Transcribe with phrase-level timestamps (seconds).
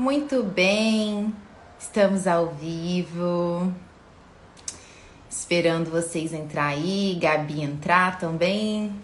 [0.00, 1.30] Muito bem,
[1.78, 3.70] estamos ao vivo.
[5.28, 8.94] Esperando vocês entrar aí, Gabi entrar também,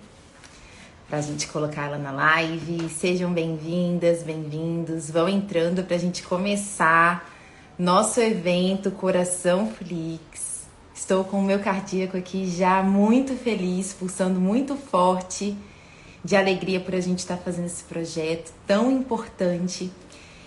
[1.06, 2.88] para a gente colocar ela na live.
[2.88, 5.11] Sejam bem-vindas, bem-vindos.
[5.11, 7.30] Vão entrando para a gente começar
[7.78, 10.66] nosso evento Coração Flix.
[10.94, 15.54] Estou com o meu cardíaco aqui já muito feliz, pulsando muito forte,
[16.24, 19.92] de alegria por a gente estar fazendo esse projeto tão importante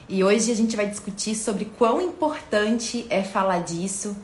[0.09, 4.17] e hoje a gente vai discutir sobre quão importante é falar disso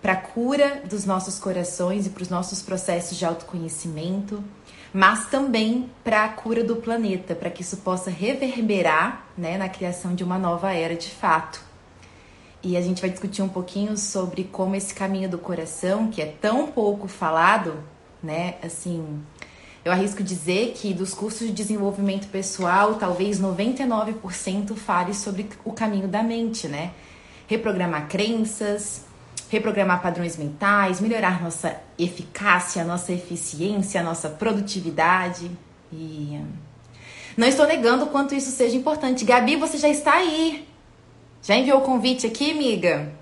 [0.00, 4.44] para a cura dos nossos corações e para os nossos processos de autoconhecimento,
[4.92, 10.14] mas também para a cura do planeta, para que isso possa reverberar né, na criação
[10.14, 11.60] de uma nova era de fato.
[12.62, 16.26] E a gente vai discutir um pouquinho sobre como esse caminho do coração, que é
[16.26, 17.82] tão pouco falado,
[18.22, 19.20] né, assim,
[19.84, 26.08] eu arrisco dizer que dos cursos de desenvolvimento pessoal, talvez 99% fale sobre o caminho
[26.08, 26.92] da mente, né?
[27.46, 29.04] Reprogramar crenças,
[29.50, 35.50] reprogramar padrões mentais, melhorar nossa eficácia, nossa eficiência, nossa produtividade.
[35.92, 36.40] E
[37.36, 39.24] não estou negando o quanto isso seja importante.
[39.24, 40.66] Gabi, você já está aí.
[41.42, 43.12] Já enviou o convite aqui, amiga?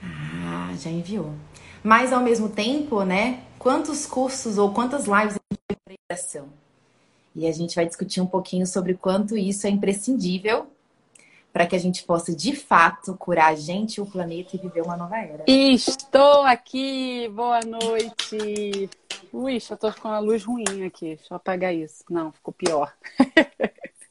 [0.00, 1.34] Ah, já enviou.
[1.82, 3.44] Mas ao mesmo tempo, né?
[3.60, 6.44] quantos cursos ou quantas lives a gente tem para
[7.36, 10.66] E a gente vai discutir um pouquinho sobre quanto isso é imprescindível
[11.52, 14.96] para que a gente possa de fato curar a gente, o planeta e viver uma
[14.96, 15.44] nova era.
[15.46, 18.88] Estou aqui, boa noite.
[19.32, 21.16] Ui, eu tô com a luz ruim aqui.
[21.16, 22.04] Deixa eu apagar isso.
[22.08, 22.94] Não, ficou pior.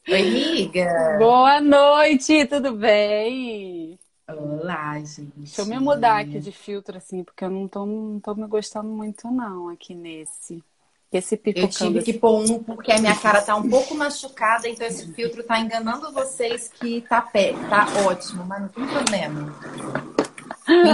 [0.08, 1.16] Oi, amiga.
[1.18, 3.98] Boa noite, tudo bem?
[4.36, 5.32] Olá, gente.
[5.36, 8.46] Deixa eu me mudar aqui de filtro, assim, porque eu não tô, não tô me
[8.46, 10.62] gostando muito, não, aqui nesse.
[11.12, 11.66] Esse pipocando.
[11.66, 15.12] Eu tive que pôr um porque a minha cara tá um pouco machucada, então esse
[15.12, 19.52] filtro tá enganando vocês que tá pé, tá ótimo, mas não tem problema.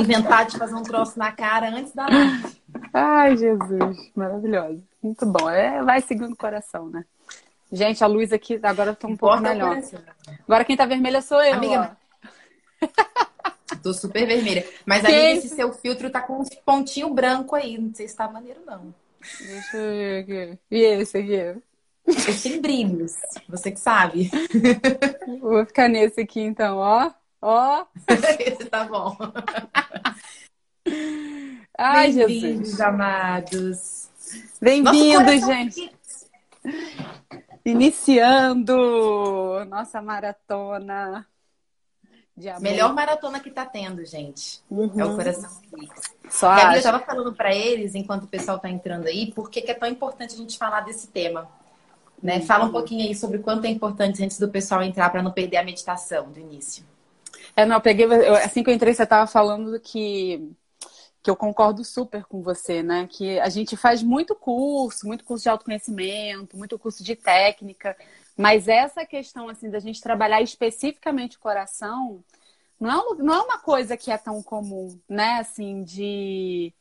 [0.00, 2.56] Inventar de fazer um troço na cara antes da live.
[2.94, 4.82] Ai, Jesus, maravilhoso.
[5.02, 5.50] Muito bom.
[5.50, 7.04] É, vai seguindo o coração, né?
[7.70, 9.82] Gente, a luz aqui agora tá um Importa pouco melhor.
[10.48, 11.54] Agora quem tá vermelha sou eu.
[11.54, 11.94] Amiga,
[13.82, 14.64] Tô super vermelha.
[14.84, 17.76] Mas aí esse seu filtro tá com um pontinho branco aí.
[17.76, 18.94] Não sei se tá maneiro, não.
[19.40, 20.58] Deixa eu ver aqui.
[20.70, 21.60] E esse aqui?
[22.06, 23.14] Esse tem brilhos.
[23.48, 24.30] Você que sabe.
[25.40, 27.10] Vou ficar nesse aqui então, ó.
[27.42, 27.84] Ó.
[28.38, 29.16] esse tá bom.
[31.76, 32.80] Ai, Jesus.
[32.80, 34.08] amados.
[34.60, 35.92] Bem-vindos, gente.
[37.64, 41.26] Iniciando nossa maratona
[42.60, 44.60] Melhor maratona que tá tendo, gente.
[44.70, 44.90] Uhum.
[44.96, 45.16] É o uhum.
[45.16, 46.14] Coração Flix.
[46.28, 46.78] Só Gabi, acho.
[46.78, 49.88] eu tava falando para eles, enquanto o pessoal tá entrando aí, por que é tão
[49.88, 51.48] importante a gente falar desse tema.
[52.22, 52.36] Né?
[52.36, 52.42] Uhum.
[52.42, 55.56] Fala um pouquinho aí sobre quanto é importante antes do pessoal entrar para não perder
[55.56, 56.84] a meditação do início.
[57.54, 60.54] É, não, eu peguei, eu, assim que eu entrei, você tava falando que
[61.26, 63.08] que eu concordo super com você, né?
[63.10, 67.96] Que a gente faz muito curso, muito curso de autoconhecimento, muito curso de técnica,
[68.36, 72.22] mas essa questão, assim, da gente trabalhar especificamente o coração,
[72.78, 75.38] não é, não é uma coisa que é tão comum, né?
[75.38, 76.74] Assim, de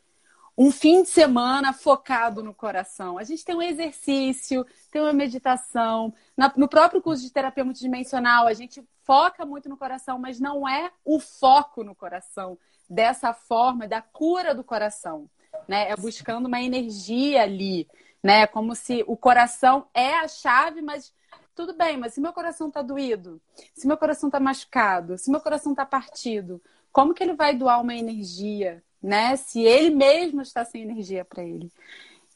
[0.58, 3.18] um fim de semana focado no coração.
[3.18, 6.14] A gente tem um exercício, tem uma meditação.
[6.56, 10.92] No próprio curso de terapia multidimensional, a gente foca muito no coração, mas não é
[11.04, 12.58] o foco no coração
[12.90, 15.30] dessa forma, da cura do coração.
[15.68, 15.90] Né?
[15.90, 17.88] É buscando uma energia ali,
[18.22, 18.46] né?
[18.48, 21.14] Como se o coração é a chave, mas
[21.56, 23.42] tudo bem, mas se meu coração tá doído,
[23.74, 26.62] se meu coração tá machucado, se meu coração tá partido,
[26.92, 29.36] como que ele vai doar uma energia, né?
[29.36, 31.72] Se ele mesmo está sem energia para ele.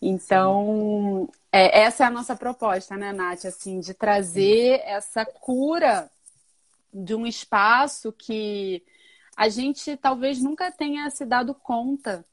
[0.02, 3.46] Então, é, essa é a nossa proposta, né, Nath?
[3.46, 6.10] Assim, de trazer essa cura
[6.94, 8.82] de um espaço que
[9.36, 12.26] a gente talvez nunca tenha se dado conta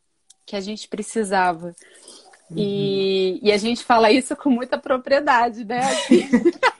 [0.44, 1.74] que a gente precisava.
[2.50, 2.56] Uhum.
[2.56, 5.80] E, e, a gente fala isso com muita propriedade, né?
[5.80, 6.28] Assim.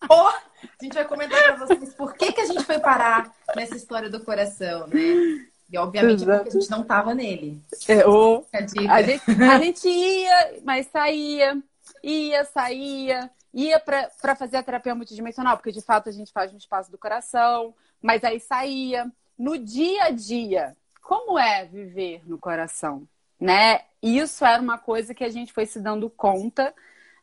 [0.08, 3.76] oh, a gente vai comentar para vocês por que, que a gente foi parar nessa
[3.76, 5.46] história do coração, né?
[5.70, 6.44] E obviamente Exato.
[6.44, 7.62] porque a gente não tava nele.
[7.86, 11.62] É, ou a, a, gente, a gente ia, mas saía,
[12.02, 16.58] ia, saía, ia para fazer a terapia multidimensional, porque de fato a gente faz no
[16.58, 19.10] espaço do coração, mas aí saía.
[19.38, 23.06] No dia a dia, como é viver no coração?
[23.38, 23.82] Né?
[24.02, 26.74] Isso era uma coisa que a gente foi se dando conta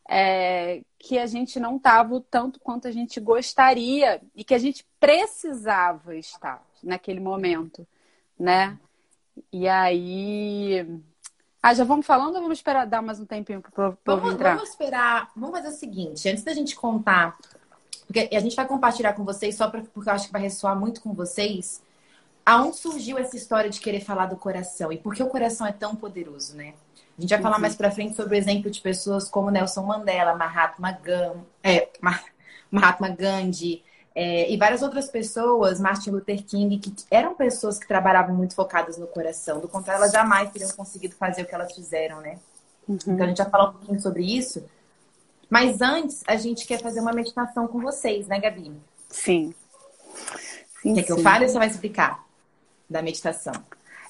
[0.08, 4.58] é, que a gente não estava o tanto quanto a gente gostaria e que a
[4.58, 7.86] gente precisava estar naquele momento,
[8.38, 8.78] né?
[9.52, 10.86] E aí.
[11.62, 14.54] Ah, já vamos falando ou vamos esperar dar mais um tempinho para o vamos, entrar?
[14.54, 15.30] Vamos esperar.
[15.34, 17.36] Vamos fazer o seguinte: antes da gente contar
[18.06, 20.78] porque a gente vai compartilhar com vocês só pra, porque eu acho que vai ressoar
[20.78, 21.82] muito com vocês.
[22.44, 25.72] Aonde surgiu essa história de querer falar do coração e por que o coração é
[25.72, 26.74] tão poderoso, né?
[27.18, 30.34] A gente vai falar mais para frente sobre o exemplo de pessoas como Nelson Mandela,
[30.34, 31.88] Mahatma Gandhi, é,
[32.70, 33.82] Mahatma Gandhi
[34.14, 38.98] é, e várias outras pessoas, Martin Luther King, que eram pessoas que trabalhavam muito focadas
[38.98, 39.60] no coração.
[39.60, 42.38] Do contrário, elas jamais teriam conseguido fazer o que elas fizeram, né?
[42.88, 42.98] Uhum.
[43.06, 44.64] Então a gente vai falar um pouquinho sobre isso.
[45.48, 48.72] Mas antes, a gente quer fazer uma meditação com vocês, né, Gabi?
[49.08, 49.54] Sim.
[50.82, 51.06] sim Quer sim.
[51.06, 52.24] que eu fale ou você vai explicar
[52.88, 53.54] da meditação?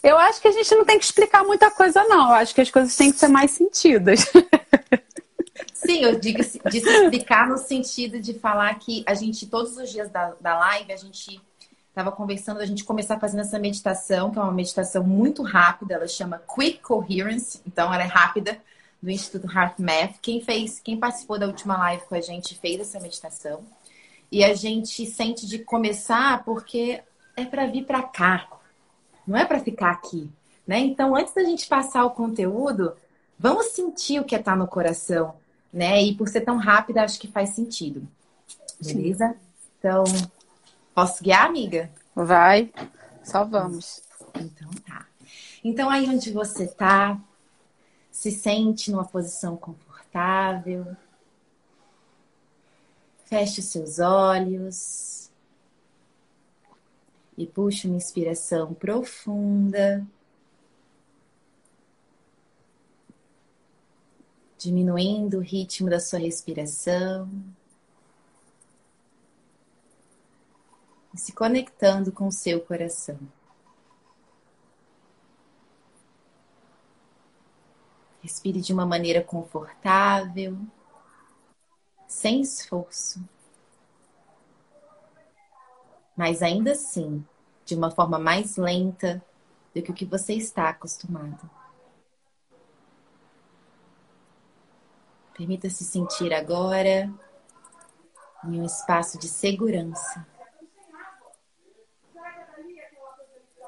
[0.03, 2.29] Eu acho que a gente não tem que explicar muita coisa, não.
[2.29, 4.27] Eu acho que as coisas têm que ser mais sentidas.
[5.73, 9.91] Sim, eu digo de se explicar no sentido de falar que a gente, todos os
[9.91, 11.41] dias da, da live, a gente
[11.89, 16.09] estava conversando, a gente começar fazendo essa meditação, que é uma meditação muito rápida, ela
[16.09, 18.61] chama Quick Coherence, então ela é rápida,
[19.03, 20.17] do Instituto HeartMath.
[20.21, 23.63] Quem fez, quem participou da última live com a gente fez essa meditação.
[24.31, 27.01] E a gente sente de começar porque
[27.37, 28.49] é para vir para cá
[29.27, 30.31] não é para ficar aqui,
[30.67, 30.79] né?
[30.79, 32.95] Então, antes da gente passar o conteúdo,
[33.39, 35.35] vamos sentir o que é estar tá no coração,
[35.73, 36.03] né?
[36.03, 38.07] E por ser tão rápida, acho que faz sentido.
[38.81, 39.29] Beleza?
[39.29, 39.35] Sim.
[39.79, 40.05] Então,
[40.95, 41.91] posso guiar, amiga?
[42.15, 42.73] Vai,
[43.25, 44.03] só vamos.
[44.35, 45.07] Então tá.
[45.65, 47.19] Então, aí onde você tá,
[48.11, 50.97] se sente numa posição confortável.
[53.25, 55.26] Feche os seus olhos
[57.37, 60.07] e puxe uma inspiração profunda.
[64.59, 67.29] Diminuindo o ritmo da sua respiração.
[71.13, 73.19] E se conectando com o seu coração.
[78.23, 80.59] Respire de uma maneira confortável,
[82.09, 83.21] sem esforço
[86.17, 87.25] mas ainda assim,
[87.65, 89.23] de uma forma mais lenta
[89.75, 91.51] do que o que você está acostumado.
[95.37, 97.13] Permita-se sentir agora
[98.43, 100.27] em um espaço de segurança.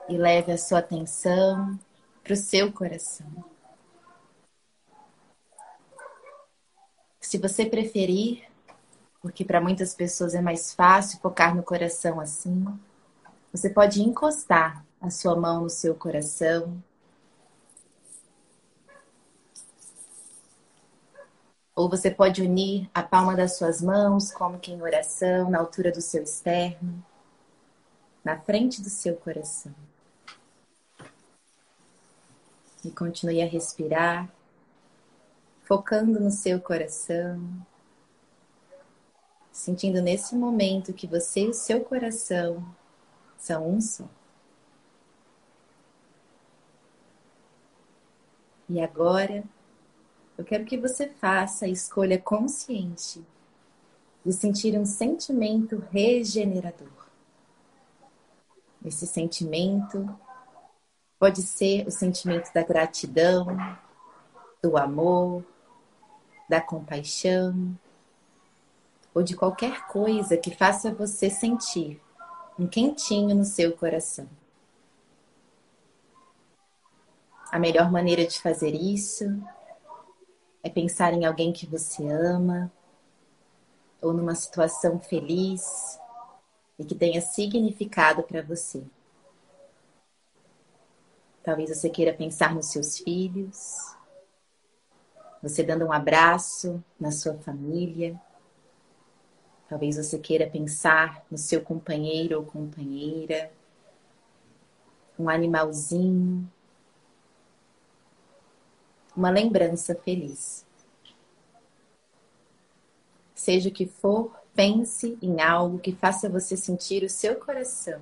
[0.09, 1.79] E leve a sua atenção
[2.25, 3.45] para o seu coração.
[7.21, 8.48] Se você preferir,
[9.21, 12.67] porque para muitas pessoas é mais fácil focar no coração assim.
[13.53, 16.83] Você pode encostar a sua mão no seu coração.
[21.75, 25.93] Ou você pode unir a palma das suas mãos, como que em oração, na altura
[25.93, 27.05] do seu externo,
[28.25, 29.75] na frente do seu coração.
[32.85, 34.29] E continue a respirar,
[35.65, 37.41] focando no seu coração
[39.59, 42.65] sentindo nesse momento que você e o seu coração
[43.37, 44.05] são um só.
[48.69, 49.43] E agora,
[50.37, 53.25] eu quero que você faça a escolha consciente
[54.25, 57.09] de sentir um sentimento regenerador.
[58.85, 60.09] Esse sentimento
[61.19, 63.47] pode ser o sentimento da gratidão,
[64.63, 65.45] do amor,
[66.49, 67.77] da compaixão,
[69.15, 72.01] ou de qualquer coisa que faça você sentir
[72.59, 74.29] um quentinho no seu coração.
[77.51, 79.25] A melhor maneira de fazer isso
[80.63, 82.71] é pensar em alguém que você ama
[84.03, 85.99] ou numa situação feliz
[86.79, 88.83] e que tenha significado para você.
[91.43, 93.97] Talvez você queira pensar nos seus filhos,
[95.43, 98.21] você dando um abraço na sua família
[99.69, 103.53] Talvez você queira pensar no seu companheiro ou companheira,
[105.19, 106.51] um animalzinho,
[109.15, 110.65] uma lembrança feliz.
[113.35, 118.01] Seja o que for, pense em algo que faça você sentir o seu coração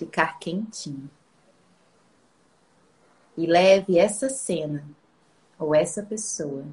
[0.00, 1.10] ficar quentinho.
[3.36, 4.84] E leve essa cena
[5.58, 6.64] ou essa pessoa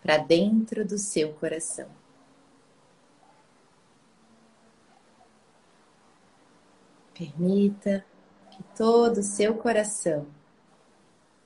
[0.00, 1.88] para dentro do seu coração.
[7.22, 8.04] Permita
[8.50, 10.26] que todo o seu coração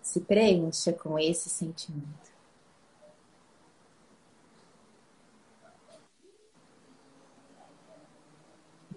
[0.00, 2.32] se preencha com esse sentimento.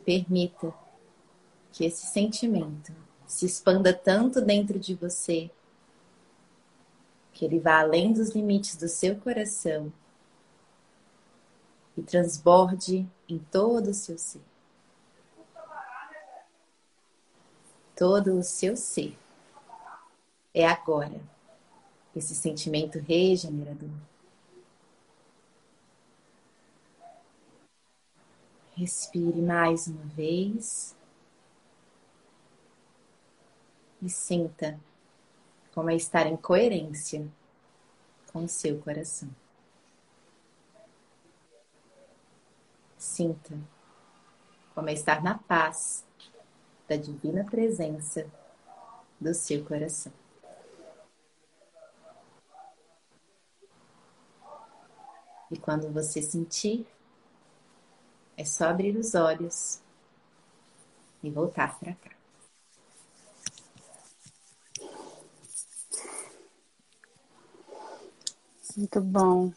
[0.05, 0.73] Permita
[1.73, 2.93] que esse sentimento
[3.27, 5.51] se expanda tanto dentro de você
[7.33, 9.91] que ele vá além dos limites do seu coração
[11.97, 14.48] e transborde em todo o seu ser.
[17.99, 19.13] Todo o seu ser
[20.53, 21.21] é agora
[22.15, 23.89] esse sentimento regenerador.
[28.73, 30.95] Respire mais uma vez
[34.01, 34.79] e sinta
[35.73, 37.29] como é estar em coerência
[38.31, 39.29] com o seu coração.
[42.97, 43.59] Sinta
[44.73, 46.07] como é estar na paz
[46.89, 48.25] da divina presença
[49.21, 50.11] do seu coração.
[55.51, 56.87] E quando você sentir,
[58.35, 59.81] é só abrir os olhos
[61.23, 62.11] e voltar para cá.
[68.77, 69.51] Muito bom.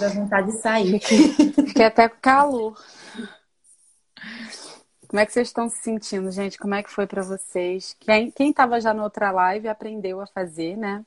[0.00, 0.98] Dá vontade de sair.
[1.00, 2.82] Fiquei, fiquei até com calor.
[5.08, 6.58] Como é que vocês estão se sentindo, gente?
[6.58, 7.96] Como é que foi para vocês?
[8.36, 11.02] Quem estava já na outra live aprendeu a fazer, né?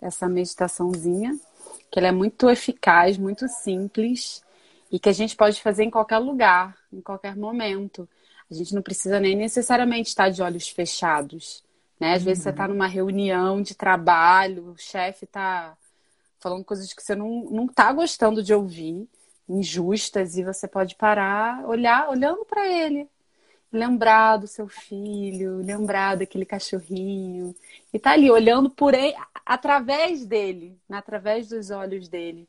[0.00, 1.38] Essa meditaçãozinha,
[1.88, 4.42] que ela é muito eficaz, muito simples
[4.90, 8.08] e que a gente pode fazer em qualquer lugar, em qualquer momento.
[8.50, 11.62] A gente não precisa nem necessariamente estar de olhos fechados,
[12.00, 12.14] né?
[12.14, 12.24] Às uhum.
[12.24, 12.70] vezes você está uhum.
[12.70, 15.76] numa reunião de trabalho, o chefe está
[16.40, 19.08] falando coisas que você não, não tá gostando de ouvir,
[19.48, 23.08] injustas, e você pode parar, olhar, olhando para ele,
[23.72, 27.54] lembrar do seu filho, lembrar daquele cachorrinho,
[27.92, 30.98] e tá ali olhando por ele, através dele, né?
[30.98, 32.48] através dos olhos dele.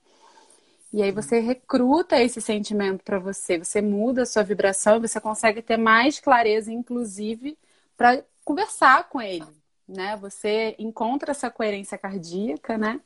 [0.92, 5.62] E aí você recruta esse sentimento para você, você muda a sua vibração você consegue
[5.62, 7.58] ter mais clareza, inclusive,
[7.96, 9.46] para conversar com ele,
[9.88, 10.18] né?
[10.18, 13.00] Você encontra essa coerência cardíaca, né?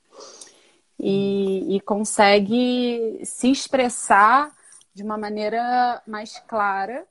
[0.99, 4.55] e, e consegue se expressar
[4.93, 7.05] de uma maneira mais clara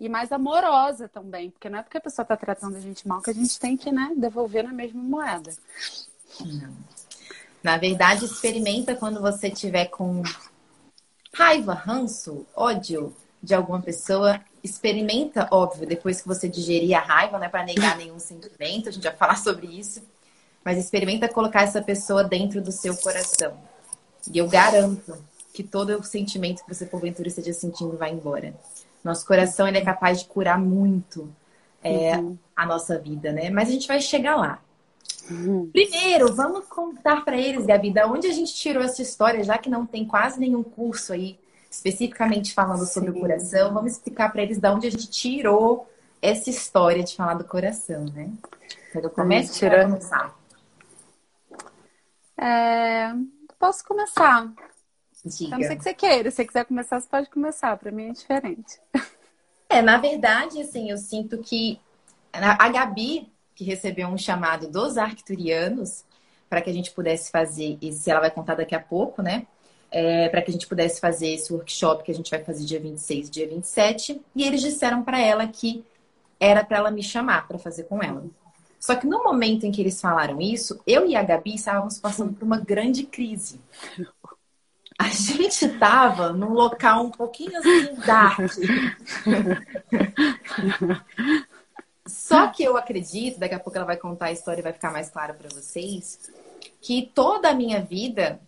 [0.00, 3.20] e mais amorosa também, porque não é porque a pessoa está tratando a gente mal
[3.20, 5.52] que a gente tem que né, devolver na mesma moeda.
[6.40, 6.74] Não.
[7.62, 10.22] Na verdade, experimenta quando você tiver com
[11.34, 14.40] raiva, ranço, ódio de alguma pessoa.
[14.64, 18.92] Experimenta, óbvio, depois que você digerir a raiva, não é para negar nenhum sentimento, a
[18.92, 20.02] gente vai falar sobre isso.
[20.64, 23.58] Mas experimenta colocar essa pessoa dentro do seu coração.
[24.32, 25.16] E eu garanto
[25.52, 28.54] que todo o sentimento que você porventura esteja sentindo vai embora.
[29.02, 31.28] Nosso coração ele é capaz de curar muito
[31.82, 32.36] é, uhum.
[32.54, 33.50] a nossa vida, né?
[33.50, 34.58] Mas a gente vai chegar lá.
[35.30, 35.70] Uhum.
[35.72, 39.70] Primeiro, vamos contar para eles, Gabi, da onde a gente tirou essa história, já que
[39.70, 41.38] não tem quase nenhum curso aí
[41.70, 42.92] especificamente falando Sim.
[42.92, 43.72] sobre o coração.
[43.72, 45.88] Vamos explicar para eles da onde a gente tirou
[46.20, 48.30] essa história de falar do coração, né?
[48.90, 50.36] Então, eu começo a começar.
[52.36, 53.12] É...
[53.58, 54.52] Posso começar.
[55.24, 55.56] Diga.
[55.56, 56.30] A não ser que você queira.
[56.30, 57.76] Se você quiser começar, você pode começar.
[57.76, 58.80] Para mim é diferente.
[59.68, 61.78] É, na verdade, assim, eu sinto que
[62.32, 66.04] a Gabi, que recebeu um chamado dos arcturianos,
[66.48, 69.46] para que a gente pudesse fazer, e ela vai contar daqui a pouco, né?
[69.92, 72.80] É, para que a gente pudesse fazer esse workshop que a gente vai fazer dia
[72.80, 74.20] 26 dia 27.
[74.34, 75.84] E eles disseram para ela que
[76.38, 78.24] era para ela me chamar para fazer com ela.
[78.78, 82.32] Só que no momento em que eles falaram isso, eu e a Gabi estávamos passando
[82.32, 83.60] por uma grande crise.
[85.00, 88.38] A gente estava num local um pouquinho assim dark.
[92.06, 94.92] Só que eu acredito, daqui a pouco ela vai contar a história e vai ficar
[94.92, 96.30] mais claro para vocês,
[96.82, 98.38] que toda a minha vida,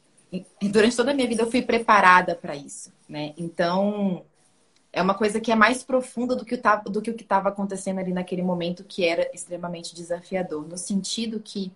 [0.60, 3.32] durante toda a minha vida eu fui preparada para isso, né?
[3.38, 4.22] Então,
[4.92, 7.98] é uma coisa que é mais profunda do que, do que o que estava acontecendo
[7.98, 10.68] ali naquele momento, que era extremamente desafiador.
[10.68, 11.72] No sentido que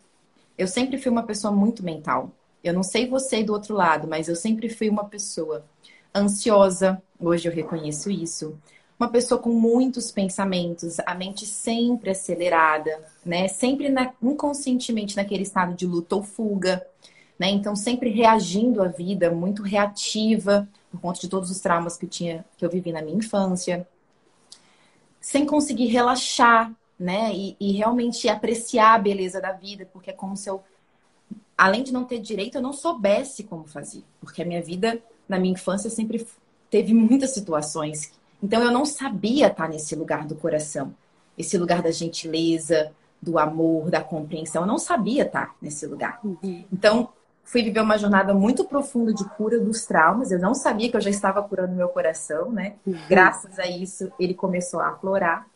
[0.59, 2.30] eu sempre fui uma pessoa muito mental.
[2.68, 5.64] Eu não sei você do outro lado, mas eu sempre fui uma pessoa
[6.14, 7.00] ansiosa.
[7.18, 8.58] Hoje eu reconheço isso.
[8.99, 13.46] Uma pessoa com muitos pensamentos, a mente sempre acelerada, né?
[13.46, 16.85] Sempre na, inconscientemente naquele estado de luta ou fuga,
[17.38, 17.50] né?
[17.50, 22.11] Então sempre reagindo à vida, muito reativa, por conta de todos os traumas que eu
[22.11, 23.87] tinha, que eu vivi na minha infância,
[25.20, 27.32] sem conseguir relaxar, né?
[27.35, 30.62] E, e realmente apreciar a beleza da vida, porque é como se eu,
[31.56, 35.38] além de não ter direito, eu não soubesse como fazer, porque a minha vida na
[35.38, 36.26] minha infância sempre
[36.70, 38.12] teve muitas situações.
[38.42, 40.94] Então eu não sabia estar nesse lugar do coração,
[41.36, 44.62] esse lugar da gentileza, do amor, da compreensão.
[44.62, 46.20] Eu não sabia estar nesse lugar.
[46.22, 46.64] Uhum.
[46.72, 47.08] Então
[47.44, 50.30] fui viver uma jornada muito profunda de cura dos traumas.
[50.30, 52.75] Eu não sabia que eu já estava curando meu coração, né?
[52.86, 52.98] Uhum.
[53.08, 55.46] Graças a isso, ele começou a aflorar.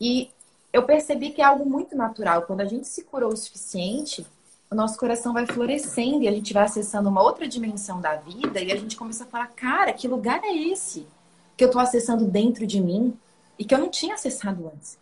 [0.00, 0.30] E
[0.72, 2.42] eu percebi que é algo muito natural.
[2.42, 4.26] Quando a gente se curou o suficiente,
[4.72, 8.58] o nosso coração vai florescendo e a gente vai acessando uma outra dimensão da vida
[8.58, 11.06] e a gente começa a falar, cara, que lugar é esse
[11.58, 13.14] que eu estou acessando dentro de mim
[13.58, 14.96] e que eu não tinha acessado antes?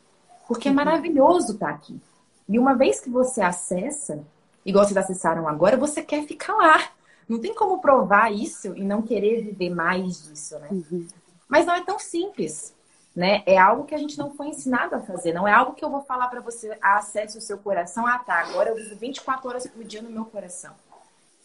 [0.48, 2.00] Porque é maravilhoso estar tá aqui.
[2.48, 4.20] E uma vez que você acessa,
[4.66, 6.90] igual vocês acessaram agora, você quer ficar lá.
[7.28, 10.66] Não tem como provar isso e não querer viver mais disso, né?
[10.72, 11.06] Uhum.
[11.48, 12.74] Mas não é tão simples,
[13.14, 13.42] né?
[13.46, 15.32] É algo que a gente não foi ensinado a fazer.
[15.32, 18.06] Não é algo que eu vou falar para você, ah, acesse o seu coração.
[18.06, 20.72] Ah, tá, agora eu vivo 24 horas por dia no meu coração.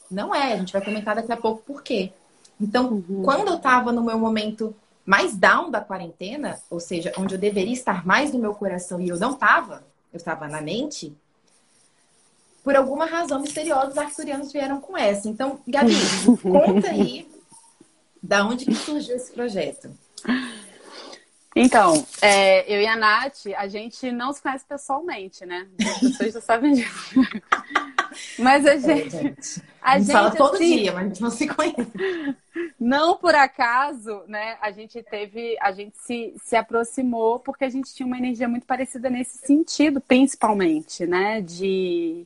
[0.10, 2.12] Não é, a gente vai comentar daqui a pouco por quê.
[2.62, 3.24] Então, uhum.
[3.24, 7.74] quando eu tava no meu momento mais down da quarentena, ou seja, onde eu deveria
[7.74, 11.16] estar mais no meu coração e eu não tava, eu estava na mente,
[12.64, 15.28] por alguma razão misteriosa, os arcturianos vieram com essa.
[15.30, 15.94] Então, Gabi,
[16.42, 17.28] conta aí
[18.22, 19.92] da onde que surgiu esse projeto.
[21.56, 25.68] Então, é, eu e a Nath, a gente não se conhece pessoalmente, né?
[25.80, 27.16] As pessoas já sabem disso.
[28.38, 29.16] Mas a gente.
[29.16, 29.64] É, gente.
[29.82, 32.38] A, a gente, fala todo assim, dia, mas a gente não se conhece.
[32.80, 34.58] Não por acaso, né?
[34.62, 35.58] A gente teve.
[35.60, 40.00] A gente se, se aproximou porque a gente tinha uma energia muito parecida nesse sentido,
[40.00, 41.42] principalmente, né?
[41.42, 42.26] De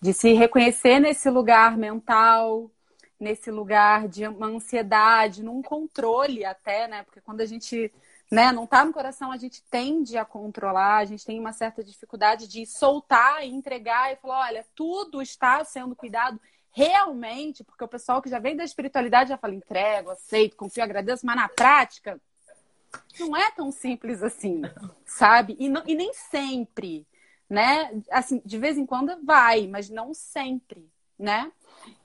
[0.00, 2.70] de se reconhecer nesse lugar mental,
[3.18, 7.02] nesse lugar de uma ansiedade, num controle até, né?
[7.02, 7.92] Porque quando a gente
[8.30, 11.82] né, não está no coração, a gente tende a controlar, a gente tem uma certa
[11.82, 16.40] dificuldade de soltar e entregar e falar, olha, tudo está sendo cuidado
[16.72, 21.24] realmente, porque o pessoal que já vem da espiritualidade já fala, entrego, aceito, confio, agradeço,
[21.24, 22.20] mas na prática
[23.18, 24.62] não é tão simples assim,
[25.06, 25.56] sabe?
[25.58, 27.06] E, não, e nem sempre
[27.48, 27.90] né?
[28.10, 31.50] Assim, de vez em quando vai, mas não sempre, né?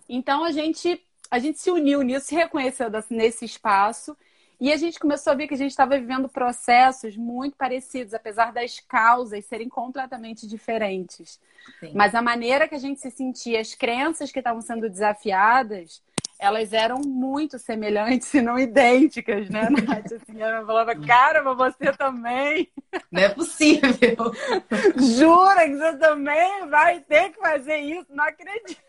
[0.07, 4.17] Então a gente a gente se uniu nisso, se reconheceu nesse espaço
[4.61, 8.53] e a gente começou a ver que a gente estava vivendo processos muito parecidos, apesar
[8.53, 11.39] das causas serem completamente diferentes.
[11.79, 11.93] Sim.
[11.95, 16.03] Mas a maneira que a gente se sentia, as crenças que estavam sendo desafiadas,
[16.37, 20.11] elas eram muito semelhantes e não idênticas, né, Nath?
[20.13, 22.71] Assim, ela falava, cara, mas você também.
[23.11, 24.31] Não é possível.
[25.17, 28.05] Jura que você também vai ter que fazer isso?
[28.11, 28.79] Não acredito.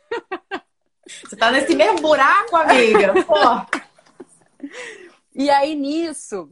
[1.25, 3.15] Você tá nesse mesmo buraco, amiga.
[3.25, 3.79] Pô.
[5.35, 6.51] E aí, nisso,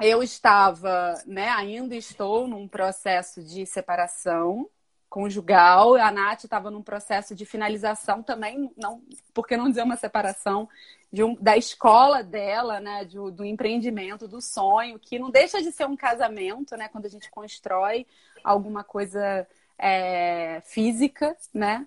[0.00, 4.68] eu estava, né, ainda estou num processo de separação
[5.08, 5.96] conjugal.
[5.96, 9.02] A Nath estava num processo de finalização também, não,
[9.34, 10.68] por que não dizer uma separação
[11.12, 15.96] um, da escola dela, né, do, empreendimento, do sonho, que não deixa de ser um
[15.96, 18.06] casamento, né, quando a gente constrói
[18.44, 19.46] alguma coisa
[19.78, 21.86] é, física, né?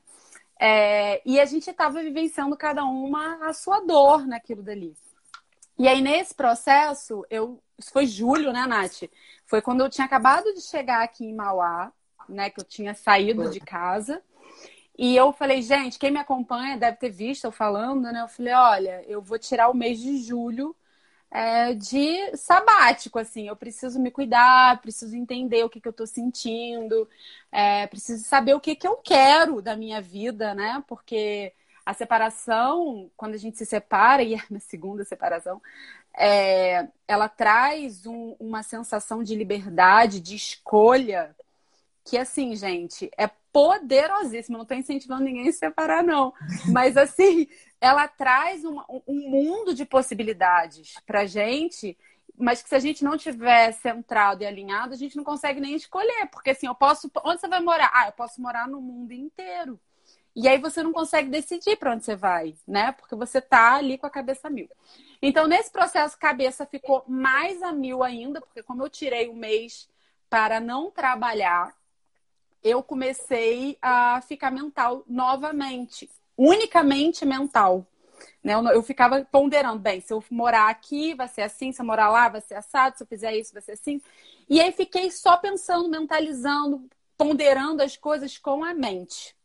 [0.59, 4.95] É, e a gente estava vivenciando cada uma a sua dor naquilo dali.
[5.81, 7.59] E aí, nesse processo, eu.
[7.75, 9.09] Isso foi julho, né, Nath?
[9.47, 11.91] Foi quando eu tinha acabado de chegar aqui em Mauá
[12.29, 12.51] né?
[12.51, 14.21] Que eu tinha saído de casa.
[14.95, 18.21] E eu falei, gente, quem me acompanha deve ter visto eu falando, né?
[18.21, 20.75] Eu falei, olha, eu vou tirar o mês de julho
[21.31, 23.47] é, de sabático, assim.
[23.47, 27.09] Eu preciso me cuidar, preciso entender o que, que eu tô sentindo,
[27.51, 30.83] é, preciso saber o que, que eu quero da minha vida, né?
[30.87, 31.53] Porque
[31.85, 35.61] a separação, quando a gente se separa, e é a minha segunda separação,
[36.17, 41.35] é, ela traz um, uma sensação de liberdade, de escolha
[42.03, 44.57] que assim, gente, é poderosíssima.
[44.57, 46.33] Não estou incentivando ninguém a se separar, não.
[46.71, 47.47] Mas assim,
[47.79, 51.97] ela traz uma, um mundo de possibilidades pra gente,
[52.37, 55.75] mas que se a gente não tiver centrado e alinhado, a gente não consegue nem
[55.75, 56.27] escolher.
[56.31, 57.11] Porque assim, eu posso.
[57.23, 57.91] Onde você vai morar?
[57.93, 59.79] Ah, eu posso morar no mundo inteiro.
[60.35, 62.93] E aí você não consegue decidir para onde você vai, né?
[62.93, 64.69] Porque você tá ali com a cabeça mil.
[65.21, 69.89] Então, nesse processo, cabeça ficou mais a mil ainda, porque como eu tirei um mês
[70.29, 71.75] para não trabalhar,
[72.63, 77.85] eu comecei a ficar mental novamente, unicamente mental.
[78.43, 78.53] Né?
[78.53, 82.09] Eu, eu, ficava ponderando, bem, se eu morar aqui, vai ser assim, se eu morar
[82.09, 84.01] lá, vai ser assado, se eu fizer isso, vai ser assim.
[84.49, 89.35] E aí fiquei só pensando, mentalizando, ponderando as coisas com a mente.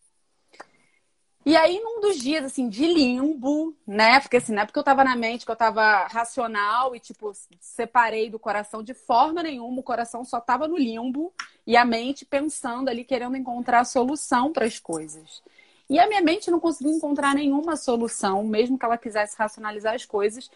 [1.47, 4.19] E aí, num dos dias, assim, de limbo, né?
[4.19, 7.31] Porque assim, não é porque eu tava na mente, que eu tava racional e, tipo,
[7.61, 11.33] separei do coração de forma nenhuma, o coração só tava no limbo
[11.65, 15.41] e a mente pensando ali, querendo encontrar solução para as coisas.
[15.89, 20.05] E a minha mente não conseguia encontrar nenhuma solução, mesmo que ela quisesse racionalizar as
[20.05, 20.51] coisas.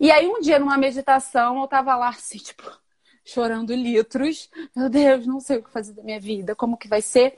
[0.00, 2.64] E aí, um dia, numa meditação, eu tava lá, assim, tipo,
[3.26, 4.50] chorando litros.
[4.74, 7.36] Meu Deus, não sei o que fazer da minha vida, como que vai ser?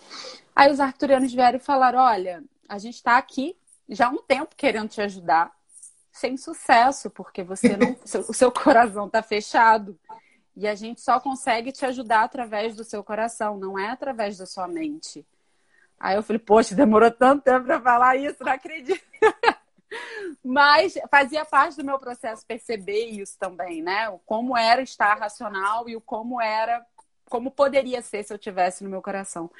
[0.54, 3.56] Aí os arturianos vieram e falaram: olha a gente está aqui
[3.88, 5.52] já há um tempo querendo te ajudar,
[6.10, 7.96] sem sucesso, porque você não,
[8.28, 9.98] o seu coração está fechado.
[10.56, 14.46] E a gente só consegue te ajudar através do seu coração, não é através da
[14.46, 15.26] sua mente.
[16.00, 19.04] Aí eu falei, poxa, demorou tanto tempo para falar isso, não acredito.
[20.42, 24.08] Mas fazia parte do meu processo perceber isso também, né?
[24.08, 26.84] O como era estar racional e o como era,
[27.28, 29.50] como poderia ser se eu tivesse no meu coração.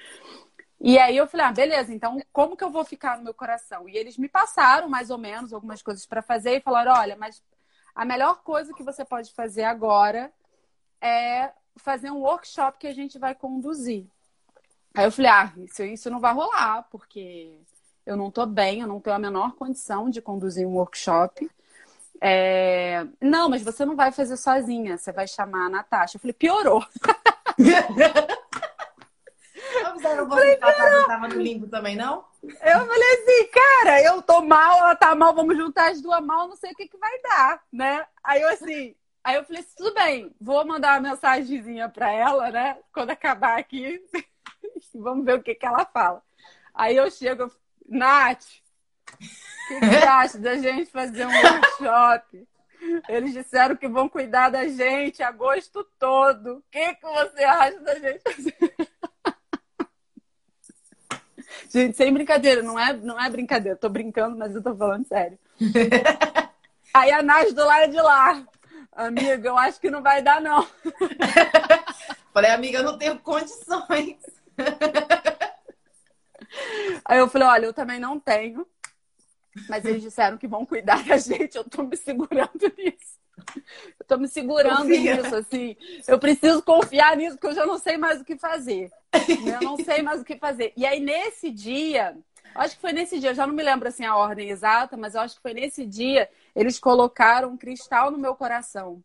[0.80, 3.88] E aí eu falei, ah, beleza, então como que eu vou ficar no meu coração?
[3.88, 7.42] E eles me passaram mais ou menos algumas coisas para fazer e falaram, olha, mas
[7.94, 10.30] a melhor coisa que você pode fazer agora
[11.00, 14.06] é fazer um workshop que a gente vai conduzir.
[14.94, 17.58] Aí eu falei, ah, isso, isso não vai rolar, porque
[18.04, 21.50] eu não tô bem, eu não tenho a menor condição de conduzir um workshop.
[22.20, 23.06] É...
[23.20, 26.16] Não, mas você não vai fazer sozinha, você vai chamar a Natasha.
[26.16, 26.84] Eu falei, piorou.
[30.00, 32.24] Você que a estava no limbo também, não?
[32.42, 36.48] Eu falei assim, cara, eu tô mal, ela tá mal, vamos juntar as duas mal,
[36.48, 38.06] não sei o que, que vai dar, né?
[38.22, 42.78] Aí eu assim, aí eu falei, tudo bem, vou mandar uma mensagenzinha pra ela, né?
[42.92, 44.00] Quando acabar aqui.
[44.94, 46.22] Vamos ver o que, que ela fala.
[46.74, 47.50] Aí eu chego,
[47.88, 48.44] Nath,
[49.12, 52.48] o que, que você acha da gente fazer um workshop?
[53.08, 56.58] Eles disseram que vão cuidar da gente agosto todo.
[56.58, 58.56] O que, que você acha da gente fazer?
[61.68, 63.76] Gente, sem brincadeira, não é, não é brincadeira.
[63.76, 65.38] Tô brincando, mas eu tô falando sério.
[66.94, 68.46] Aí a Nath do lado de lá.
[68.92, 70.66] Amiga, eu acho que não vai dar, não.
[72.32, 74.16] Falei, amiga, eu não tenho condições.
[77.04, 78.66] Aí eu falei, olha, eu também não tenho.
[79.68, 81.56] Mas eles disseram que vão cuidar da gente.
[81.56, 83.16] Eu tô me segurando nisso.
[83.98, 85.16] Eu tô me segurando Confia.
[85.16, 85.76] nisso, assim.
[86.06, 88.90] Eu preciso confiar nisso, porque eu já não sei mais o que fazer.
[89.54, 90.72] Eu não sei mais o que fazer.
[90.76, 92.16] E aí, nesse dia,
[92.54, 95.14] acho que foi nesse dia, eu já não me lembro assim a ordem exata, mas
[95.14, 99.02] eu acho que foi nesse dia, eles colocaram um cristal no meu coração.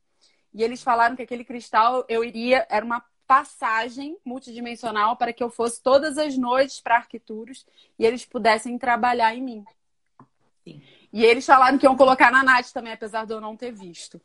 [0.54, 5.50] E eles falaram que aquele cristal eu iria, era uma passagem multidimensional para que eu
[5.50, 7.66] fosse todas as noites para arquituros
[7.98, 9.66] e eles pudessem trabalhar em mim.
[10.66, 10.82] Sim.
[11.14, 14.20] E eles falaram que iam colocar na Nath também, apesar de eu não ter visto.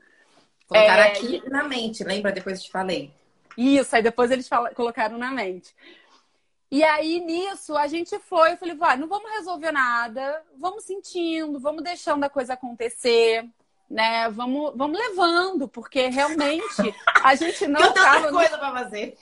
[0.66, 1.08] Colocaram é...
[1.08, 2.32] aqui na mente, lembra?
[2.32, 3.12] Depois eu te falei.
[3.56, 5.74] Isso, aí depois eles colocaram na mente.
[6.70, 11.60] E aí, nisso, a gente foi, eu falei, vai, não vamos resolver nada, vamos sentindo,
[11.60, 13.48] vamos deixando a coisa acontecer
[13.88, 14.28] né?
[14.30, 19.16] Vamos, vamos levando, porque realmente a gente não estava coisa para fazer.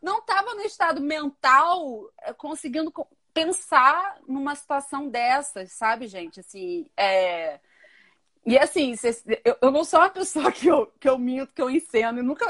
[0.00, 2.92] Não estava no estado mental eh, conseguindo
[3.34, 6.40] pensar numa situação dessas, sabe, gente?
[6.40, 7.58] Assim, é...
[8.46, 8.94] E assim,
[9.60, 12.22] eu não sou uma pessoa que eu, que eu minto, que eu enceno.
[12.22, 12.46] Nunca...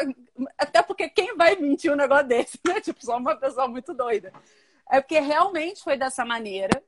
[0.57, 2.81] Até porque quem vai mentir um negócio desse, né?
[2.83, 4.33] Tipo, só uma pessoa muito doida.
[4.91, 6.83] É porque realmente foi dessa maneira.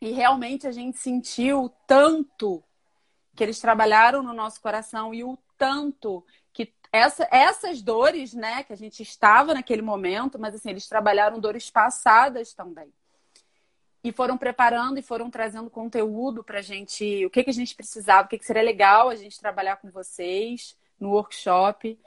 [0.00, 2.62] E realmente a gente sentiu tanto
[3.34, 8.72] que eles trabalharam no nosso coração e o tanto que essa, essas dores, né, que
[8.72, 12.92] a gente estava naquele momento, mas assim, eles trabalharam dores passadas também.
[14.06, 17.74] E foram preparando e foram trazendo conteúdo para a gente, o que, que a gente
[17.74, 21.98] precisava, o que, que seria legal a gente trabalhar com vocês no workshop.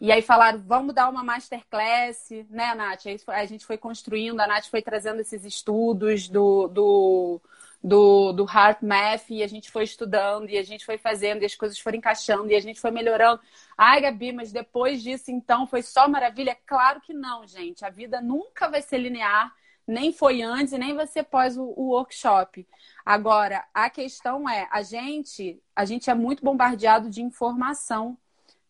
[0.00, 3.04] E aí falaram, vamos dar uma masterclass, né, Nath?
[3.06, 7.40] Aí a gente foi construindo, a Nath foi trazendo esses estudos do, do
[7.82, 11.46] do, do Heart Math e a gente foi estudando e a gente foi fazendo e
[11.46, 13.40] as coisas foram encaixando e a gente foi melhorando.
[13.76, 16.56] Ai, Gabi, mas depois disso, então, foi só maravilha?
[16.66, 17.84] Claro que não, gente.
[17.84, 19.52] A vida nunca vai ser linear,
[19.90, 22.66] nem foi antes e nem vai ser pós o, o workshop.
[23.04, 28.16] Agora, a questão é, a gente, a gente é muito bombardeado de informação,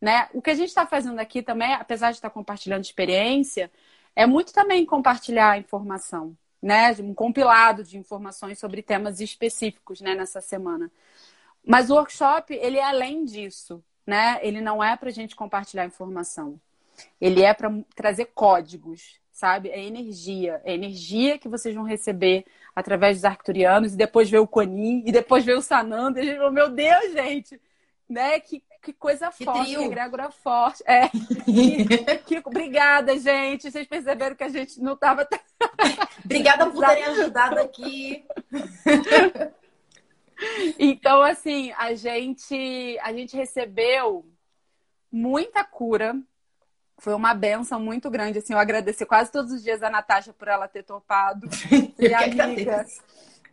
[0.01, 0.29] né?
[0.33, 3.71] O que a gente está fazendo aqui também, apesar de estar compartilhando experiência,
[4.17, 10.41] é muito também compartilhar informação né, um compilado de informações sobre temas específicos, né, nessa
[10.41, 10.91] semana.
[11.65, 14.39] Mas o workshop, ele é além disso, né?
[14.43, 16.61] Ele não é para a gente compartilhar informação.
[17.21, 19.71] Ele é para trazer códigos, sabe?
[19.71, 20.61] É energia.
[20.65, 22.45] É energia que vocês vão receber
[22.77, 26.21] através dos arcturianos e depois ver o Conin e depois ver o Sananda.
[26.21, 27.61] E a gente falou, meu Deus, gente!
[28.09, 28.39] Né?
[28.41, 29.81] Que que coisa que forte, trio.
[29.81, 30.83] que egrégora forte.
[30.87, 31.09] É.
[31.45, 33.71] que, que, obrigada, gente.
[33.71, 35.29] Vocês perceberam que a gente não estava.
[36.25, 38.25] obrigada por terem ajudado aqui.
[40.79, 44.27] então, assim, a gente, a gente recebeu
[45.13, 46.19] muita cura.
[47.01, 48.39] Foi uma benção muito grande.
[48.39, 51.49] Assim, eu agradeço quase todos os dias a Natasha por ela ter topado.
[51.99, 52.87] e amiga.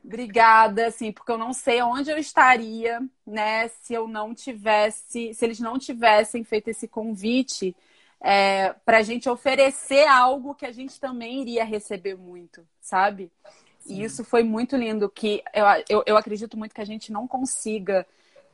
[0.04, 5.46] Obrigada, assim, porque eu não sei onde eu estaria, né, se eu não tivesse, se
[5.46, 7.76] eles não tivessem feito esse convite
[8.22, 13.30] é, para a gente oferecer algo que a gente também iria receber muito, sabe?
[13.80, 13.96] Sim.
[13.96, 17.28] E isso foi muito lindo, que eu, eu, eu acredito muito que a gente não
[17.28, 18.06] consiga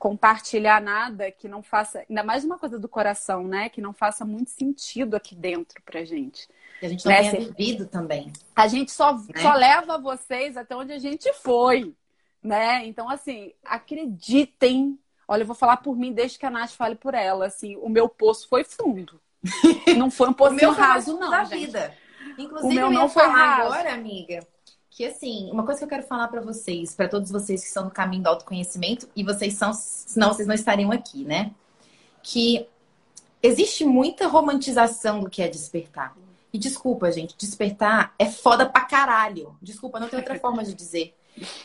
[0.04, 3.70] compartilhar nada que não faça, ainda mais uma coisa do coração, né?
[3.70, 6.46] Que não faça muito sentido aqui dentro pra gente.
[6.82, 7.32] Que a gente não né?
[7.32, 8.34] tenha vivido também.
[8.54, 9.42] A gente só, né?
[9.42, 11.96] só leva vocês até onde a gente foi,
[12.44, 12.86] né?
[12.86, 15.00] Então, assim, acreditem.
[15.26, 17.46] Olha, eu vou falar por mim desde que a Nath fale por ela.
[17.46, 19.22] Assim, o meu poço foi fundo.
[19.98, 21.68] Não foi um poço raso, não, da gente.
[21.68, 21.96] Vida.
[22.38, 23.74] Inclusive, o meu não foi raso.
[23.74, 24.46] agora, amiga,
[24.96, 27.86] que assim, uma coisa que eu quero falar para vocês, para todos vocês que estão
[27.86, 31.52] no caminho do autoconhecimento, e vocês são, senão vocês não estariam aqui, né?
[32.22, 32.68] Que
[33.42, 36.16] existe muita romantização do que é despertar.
[36.54, 39.58] E desculpa, gente, despertar é foda pra caralho.
[39.60, 41.16] Desculpa, não tem outra forma de dizer.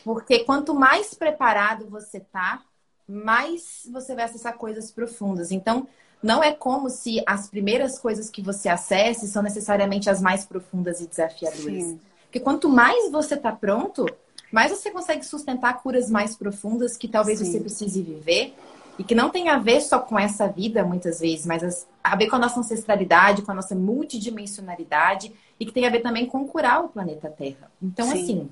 [0.03, 2.63] Porque quanto mais preparado você tá,
[3.07, 5.51] mais você vai acessar coisas profundas.
[5.51, 5.87] Então,
[6.21, 10.99] não é como se as primeiras coisas que você acesse são necessariamente as mais profundas
[10.99, 11.83] e desafiadoras.
[11.83, 11.99] Sim.
[12.29, 14.05] Porque quanto mais você está pronto,
[14.51, 17.45] mais você consegue sustentar curas mais profundas que talvez Sim.
[17.45, 18.53] você precise viver
[18.99, 22.27] e que não tem a ver só com essa vida, muitas vezes, mas a ver
[22.27, 26.47] com a nossa ancestralidade, com a nossa multidimensionalidade e que tem a ver também com
[26.47, 27.71] curar o planeta Terra.
[27.81, 28.23] Então, Sim.
[28.23, 28.49] assim,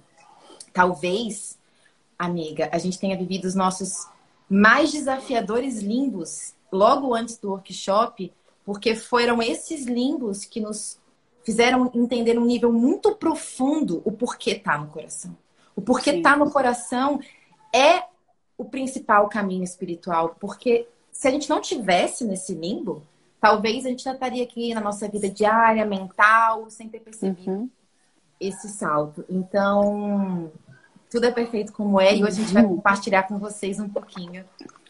[0.73, 1.55] talvez,
[2.17, 4.07] amiga, a gente tenha vivido os nossos
[4.49, 8.33] mais desafiadores limbos logo antes do workshop,
[8.65, 10.97] porque foram esses limbos que nos
[11.47, 15.33] fizeram entender um nível muito profundo o porquê tá no coração.
[15.73, 16.21] O porquê Sim.
[16.21, 17.21] tá no coração
[17.73, 18.03] é
[18.57, 23.01] o principal caminho espiritual, porque se a gente não tivesse nesse limbo,
[23.39, 27.69] talvez a gente já estaria aqui na nossa vida diária, mental, sem ter percebido uhum.
[28.41, 29.23] esse salto.
[29.29, 30.51] Então,
[31.09, 32.75] tudo é perfeito como é, e hoje a gente vai uhum.
[32.75, 34.43] compartilhar com vocês um pouquinho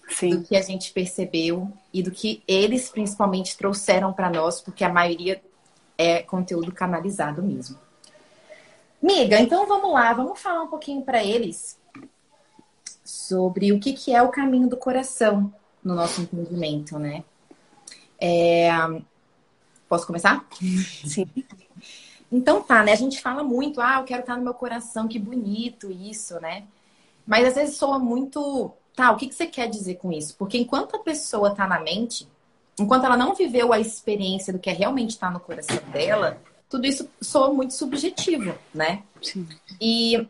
[0.09, 0.31] Sim.
[0.31, 4.89] do que a gente percebeu e do que eles principalmente trouxeram para nós, porque a
[4.89, 5.39] maioria
[5.97, 7.77] é conteúdo canalizado mesmo.
[9.01, 11.79] Miga, então vamos lá, vamos falar um pouquinho para eles
[13.03, 17.23] sobre o que, que é o caminho do coração no nosso entendimento, né?
[18.19, 18.69] É...
[19.87, 20.45] Posso começar?
[21.05, 21.27] Sim.
[22.31, 22.91] Então tá, né?
[22.91, 26.65] A gente fala muito, ah, eu quero estar no meu coração, que bonito isso, né?
[27.25, 30.35] Mas às vezes soa muito, tá, o que, que você quer dizer com isso?
[30.37, 32.27] Porque enquanto a pessoa tá na mente,
[32.79, 36.37] enquanto ela não viveu a experiência do que é realmente estar no coração dela,
[36.69, 39.03] tudo isso soa muito subjetivo, né?
[39.21, 39.47] Sim.
[39.81, 40.27] E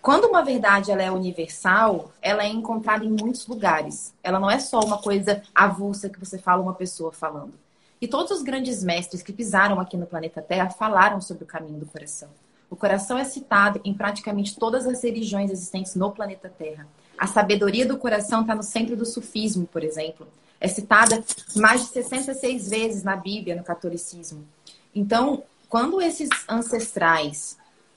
[0.00, 4.14] quando uma verdade ela é universal, ela é encontrada em muitos lugares.
[4.22, 7.52] Ela não é só uma coisa avulsa que você fala uma pessoa falando.
[8.00, 11.80] E todos os grandes mestres que pisaram aqui no planeta Terra falaram sobre o caminho
[11.80, 12.30] do coração.
[12.70, 16.86] O coração é citado em praticamente todas as religiões existentes no planeta Terra.
[17.18, 20.26] A sabedoria do coração está no centro do sufismo, por exemplo
[20.60, 21.24] é citada
[21.56, 24.46] mais de 66 vezes na Bíblia, no catolicismo.
[24.94, 27.56] Então, quando esses ancestrais,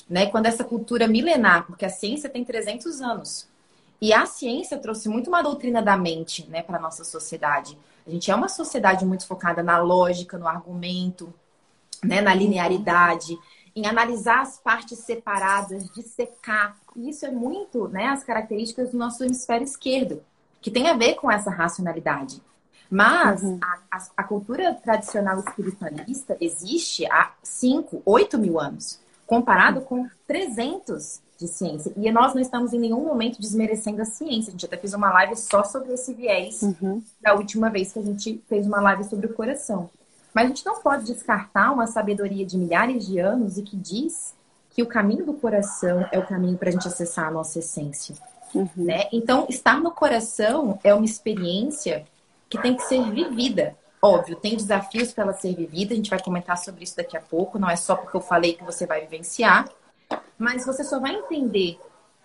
[0.09, 3.47] né, quando essa cultura milenar, porque a ciência tem 300 anos,
[4.01, 7.77] e a ciência trouxe muito uma doutrina da mente, né, para nossa sociedade.
[8.05, 11.33] A gente é uma sociedade muito focada na lógica, no argumento,
[12.03, 13.37] né, na linearidade,
[13.75, 16.77] em analisar as partes separadas, dissecar.
[16.95, 20.21] E isso é muito, né, as características do nosso hemisfério esquerdo,
[20.61, 22.41] que tem a ver com essa racionalidade.
[22.93, 23.57] Mas uhum.
[23.59, 31.19] a, a, a, cultura tradicional espiritualista existe há 5, 8 mil anos, comparado com 300
[31.39, 31.91] de ciência.
[31.97, 34.49] E nós não estamos em nenhum momento desmerecendo a ciência.
[34.49, 37.01] A gente até fez uma live só sobre esse viés uhum.
[37.19, 39.89] da última vez que a gente fez uma live sobre o coração.
[40.31, 44.35] Mas a gente não pode descartar uma sabedoria de milhares de anos e que diz
[44.69, 48.15] que o caminho do coração é o caminho para a gente acessar a nossa essência.
[48.53, 48.69] Uhum.
[48.77, 49.07] Né?
[49.11, 52.05] Então, estar no coração é uma experiência
[52.53, 53.75] que tem que ser vivida.
[53.99, 57.21] Óbvio, tem desafios para ela ser vivida, a gente vai comentar sobre isso daqui a
[57.21, 59.67] pouco, não é só porque eu falei que você vai vivenciar,
[60.37, 61.79] mas você só vai entender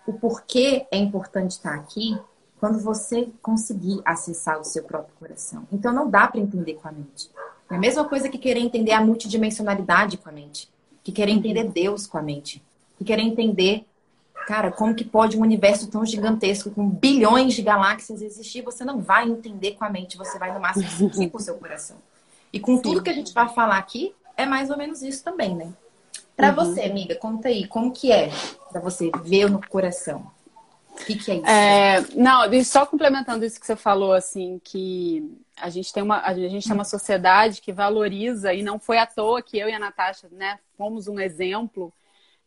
[0.05, 2.15] o porquê é importante estar aqui
[2.59, 5.65] quando você conseguir acessar o seu próprio coração.
[5.71, 7.31] Então não dá para entender com a mente.
[7.67, 10.69] É a mesma coisa que querer entender a multidimensionalidade com a mente,
[11.03, 12.61] que querer entender Deus com a mente,
[12.99, 13.87] que querer entender
[14.49, 18.63] Cara, como que pode um universo tão gigantesco, com bilhões de galáxias existir?
[18.63, 21.53] Você não vai entender com a mente, você vai no máximo sentir com o seu
[21.53, 21.97] coração.
[22.51, 22.81] E com Sim.
[22.81, 25.71] tudo que a gente vai falar aqui, é mais ou menos isso também, né?
[26.35, 26.55] Para uhum.
[26.55, 28.31] você, amiga, conta aí, como que é
[28.71, 30.25] para você ver no coração?
[30.99, 31.45] O que, que é isso?
[31.45, 36.33] É, não, só complementando isso que você falou, assim, que a gente tem uma, a
[36.33, 39.79] gente tem uma sociedade que valoriza, e não foi à toa que eu e a
[39.79, 41.93] Natasha, né, fomos um exemplo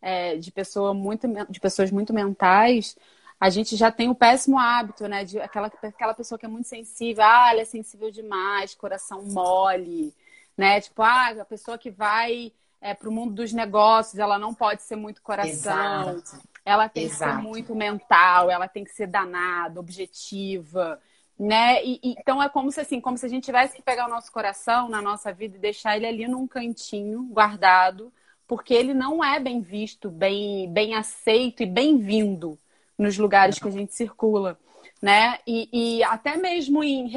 [0.03, 2.97] é, de, pessoa muito, de pessoas muito mentais,
[3.41, 5.25] a gente já tem o péssimo hábito, né?
[5.25, 10.13] De aquela, aquela pessoa que é muito sensível, ah, ela é sensível demais, coração mole,
[10.57, 10.81] né?
[10.81, 14.83] Tipo, ah, a pessoa que vai é, para o mundo dos negócios, ela não pode
[14.83, 16.17] ser muito coração.
[16.17, 16.43] Exato.
[16.65, 17.31] ela tem Exato.
[17.31, 21.01] que ser muito mental, ela tem que ser danada, objetiva,
[21.39, 21.85] né?
[21.85, 24.11] E, e, então é como se assim, como se a gente tivesse que pegar o
[24.11, 28.13] nosso coração na nossa vida e deixar ele ali num cantinho guardado,
[28.47, 32.59] porque ele não é bem visto, bem, bem aceito e bem-vindo
[32.99, 34.59] nos lugares que a gente circula,
[35.01, 35.39] né?
[35.47, 37.09] E, e até mesmo em